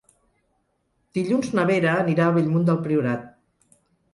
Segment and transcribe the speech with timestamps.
[1.17, 3.29] Dilluns na Vera anirà a Bellmunt del Priorat.